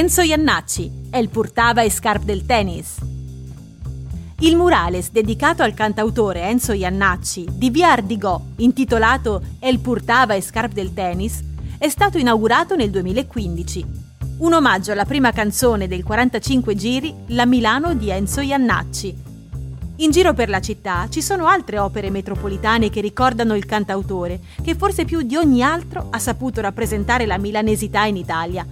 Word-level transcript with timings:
Enzo 0.00 0.22
Iannacci, 0.22 0.90
El 1.10 1.28
Purtava 1.28 1.82
e 1.82 1.90
Scarp 1.90 2.22
del 2.22 2.46
Tennis. 2.46 2.96
Il 4.38 4.56
murales 4.56 5.10
dedicato 5.10 5.62
al 5.62 5.74
cantautore 5.74 6.40
Enzo 6.48 6.72
Iannacci 6.72 7.46
di 7.52 7.68
via 7.68 7.90
Ardigò, 7.90 8.40
intitolato 8.56 9.42
El 9.58 9.78
Purtava 9.80 10.32
e 10.32 10.40
Scarp 10.40 10.72
del 10.72 10.94
Tennis, 10.94 11.44
è 11.76 11.90
stato 11.90 12.16
inaugurato 12.16 12.76
nel 12.76 12.88
2015. 12.88 13.86
Un 14.38 14.54
omaggio 14.54 14.92
alla 14.92 15.04
prima 15.04 15.32
canzone 15.32 15.86
del 15.86 16.02
45 16.02 16.74
giri, 16.74 17.14
La 17.26 17.44
Milano 17.44 17.92
di 17.92 18.08
Enzo 18.08 18.40
Iannacci. 18.40 19.14
In 19.96 20.10
giro 20.10 20.32
per 20.32 20.48
la 20.48 20.62
città 20.62 21.08
ci 21.10 21.20
sono 21.20 21.46
altre 21.46 21.78
opere 21.78 22.08
metropolitane 22.08 22.88
che 22.88 23.02
ricordano 23.02 23.54
il 23.54 23.66
cantautore, 23.66 24.40
che 24.62 24.74
forse 24.74 25.04
più 25.04 25.20
di 25.20 25.36
ogni 25.36 25.62
altro 25.62 26.06
ha 26.08 26.18
saputo 26.18 26.62
rappresentare 26.62 27.26
la 27.26 27.36
milanesità 27.36 28.06
in 28.06 28.16
Italia 28.16 28.66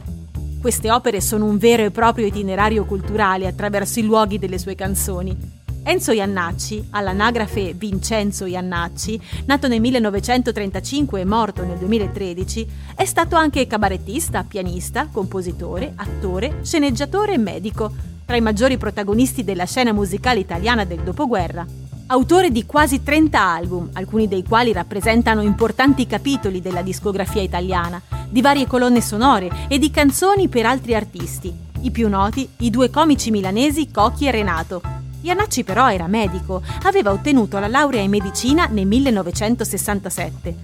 queste 0.60 0.90
opere 0.90 1.20
sono 1.20 1.44
un 1.44 1.56
vero 1.56 1.84
e 1.84 1.90
proprio 1.90 2.26
itinerario 2.26 2.84
culturale 2.84 3.46
attraverso 3.46 4.00
i 4.00 4.02
luoghi 4.02 4.38
delle 4.38 4.58
sue 4.58 4.74
canzoni. 4.74 5.36
Enzo 5.84 6.12
Iannacci, 6.12 6.88
all'anagrafe 6.90 7.72
Vincenzo 7.74 8.44
Iannacci, 8.44 9.18
nato 9.46 9.68
nel 9.68 9.80
1935 9.80 11.20
e 11.20 11.24
morto 11.24 11.64
nel 11.64 11.78
2013, 11.78 12.68
è 12.94 13.04
stato 13.04 13.36
anche 13.36 13.66
cabarettista, 13.66 14.44
pianista, 14.46 15.08
compositore, 15.10 15.92
attore, 15.96 16.58
sceneggiatore 16.62 17.34
e 17.34 17.38
medico, 17.38 17.90
tra 18.26 18.36
i 18.36 18.42
maggiori 18.42 18.76
protagonisti 18.76 19.44
della 19.44 19.64
scena 19.64 19.92
musicale 19.92 20.40
italiana 20.40 20.84
del 20.84 21.00
dopoguerra. 21.00 21.77
Autore 22.10 22.50
di 22.50 22.64
quasi 22.64 23.02
30 23.02 23.38
album, 23.38 23.90
alcuni 23.92 24.28
dei 24.28 24.42
quali 24.42 24.72
rappresentano 24.72 25.42
importanti 25.42 26.06
capitoli 26.06 26.62
della 26.62 26.80
discografia 26.80 27.42
italiana, 27.42 28.00
di 28.30 28.40
varie 28.40 28.66
colonne 28.66 29.02
sonore 29.02 29.50
e 29.68 29.78
di 29.78 29.90
canzoni 29.90 30.48
per 30.48 30.64
altri 30.64 30.94
artisti. 30.94 31.54
I 31.82 31.90
più 31.90 32.08
noti, 32.08 32.48
i 32.60 32.70
due 32.70 32.88
comici 32.88 33.30
milanesi 33.30 33.90
Cocchi 33.90 34.26
e 34.26 34.30
Renato. 34.30 34.80
Iannacci 35.20 35.64
però 35.64 35.90
era 35.90 36.06
medico, 36.06 36.62
aveva 36.84 37.12
ottenuto 37.12 37.58
la 37.58 37.68
laurea 37.68 38.00
in 38.00 38.10
medicina 38.10 38.64
nel 38.70 38.86
1967. 38.86 40.54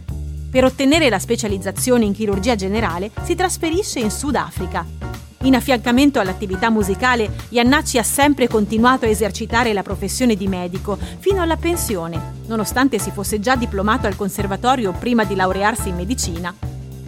Per 0.51 0.65
ottenere 0.65 1.11
la 1.11 1.19
specializzazione 1.19 2.07
in 2.07 2.15
chirurgia 2.15 2.55
generale 2.55 3.11
si 3.23 3.35
trasferisce 3.35 3.99
in 3.99 4.11
Sudafrica. 4.11 5.04
In 5.45 5.55
affiancamento 5.55 6.21
all'attività 6.21 6.69
musicale, 6.69 7.31
Iannacci 7.49 7.97
ha 7.97 8.03
sempre 8.03 8.49
continuato 8.49 9.07
a 9.07 9.09
esercitare 9.09 9.73
la 9.73 9.83
professione 9.83 10.35
di 10.35 10.49
medico 10.49 10.99
fino 11.19 11.41
alla 11.41 11.57
pensione, 11.57 12.35
nonostante 12.47 12.99
si 12.99 13.11
fosse 13.11 13.41
già 13.41 13.57
diplomato 13.57 14.07
al 14.07 14.17
conservatorio 14.17 14.93
prima 14.93 15.25
di 15.25 15.35
laurearsi 15.35 15.89
in 15.89 15.97
medicina 15.97 16.55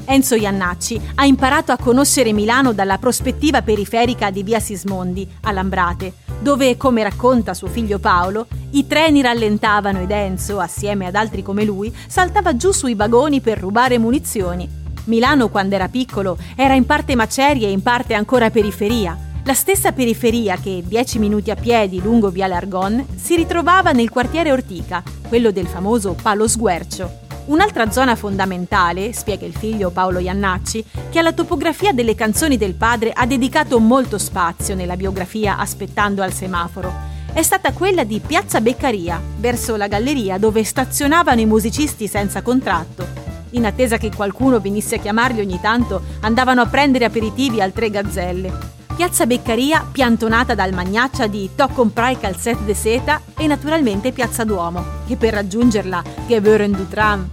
Enzo 0.09 0.37
Iannacci 0.37 1.01
ha 1.17 1.27
imparato 1.27 1.73
a 1.73 1.77
conoscere 1.77 2.33
Milano 2.33 2.73
dalla 2.73 2.99
prospettiva 2.99 3.63
periferica 3.63 4.31
di 4.31 4.45
via 4.45 4.61
Sismondi, 4.61 5.29
a 5.43 5.51
Lambrate, 5.51 6.15
dove, 6.41 6.77
come 6.77 7.03
racconta 7.03 7.55
suo 7.55 7.67
figlio 7.67 7.99
Paolo, 7.99 8.47
i 8.71 8.87
treni 8.87 9.21
rallentavano 9.21 10.01
ed 10.01 10.11
Enzo, 10.13 10.61
assieme 10.61 11.07
ad 11.07 11.17
altri 11.17 11.43
come 11.43 11.65
lui, 11.65 11.95
saltava 12.07 12.57
giù 12.57 12.71
sui 12.71 12.95
vagoni 12.95 13.41
per 13.41 13.59
rubare 13.59 13.99
munizioni. 13.99 14.86
Milano, 15.07 15.49
quando 15.49 15.75
era 15.75 15.89
piccolo, 15.89 16.37
era 16.55 16.75
in 16.75 16.87
parte 16.87 17.15
macerie 17.15 17.69
e 17.69 17.71
in 17.71 17.83
parte 17.83 18.15
ancora 18.15 18.51
periferia. 18.51 19.19
La 19.45 19.55
stessa 19.55 19.93
periferia 19.93 20.57
che, 20.57 20.83
dieci 20.85 21.19
minuti 21.19 21.51
a 21.51 21.55
piedi 21.55 22.01
lungo 22.03 22.31
via 22.31 22.47
Largon, 22.47 23.07
si 23.15 23.37
ritrovava 23.37 23.93
nel 23.93 24.11
quartiere 24.11 24.51
Ortica, 24.51 25.03
quello 25.29 25.53
del 25.53 25.67
famoso 25.67 26.17
Palo 26.21 26.49
Sguercio. 26.49 27.25
Un'altra 27.47 27.91
zona 27.93 28.17
fondamentale, 28.17 29.13
spiega 29.13 29.47
il 29.47 29.55
figlio 29.55 29.91
Paolo 29.91 30.19
Iannacci, 30.19 30.85
che 31.11 31.21
alla 31.21 31.33
topografia 31.33 31.93
delle 31.93 32.17
canzoni 32.17 32.57
del 32.57 32.75
padre 32.75 33.13
ha 33.13 33.25
dedicato 33.25 33.79
molto 33.79 34.19
spazio 34.19 34.75
nella 34.75 34.97
biografia 34.97 35.57
Aspettando 35.59 36.23
al 36.23 36.33
semaforo, 36.33 36.93
è 37.33 37.43
stata 37.43 37.73
quella 37.73 38.03
di 38.03 38.19
Piazza 38.19 38.61
Beccaria, 38.61 39.21
verso 39.39 39.77
la 39.77 39.87
galleria 39.87 40.39
dove 40.39 40.65
stazionavano 40.65 41.41
i 41.41 41.47
musicisti 41.47 42.09
senza 42.09 42.43
contratto. 42.43 43.16
In 43.51 43.65
attesa 43.65 43.97
che 43.97 44.11
qualcuno 44.15 44.61
venisse 44.61 44.97
a 44.97 44.99
chiamarli 44.99 45.41
ogni 45.41 45.61
tanto, 45.61 46.03
andavano 46.21 46.61
a 46.61 46.67
prendere 46.67 47.05
aperitivi 47.05 47.61
al 47.61 47.73
Tre 47.73 47.91
Gazzelle. 47.91 48.75
Piazza 48.97 49.27
Beccaria, 49.27 49.87
piantonata 49.93 50.55
dal 50.55 50.73
magnaccia 50.73 51.27
di 51.27 51.51
To 51.55 51.69
comprai 51.69 52.19
calzette 52.19 52.65
de 52.65 52.75
seta 52.75 53.21
e 53.37 53.47
naturalmente 53.47 54.13
Piazza 54.13 54.43
Duomo, 54.45 54.83
che 55.07 55.17
per 55.17 55.35
raggiungerla, 55.35 56.03
Gevören 56.27 56.71
du 56.71 56.89
Tram, 56.89 57.29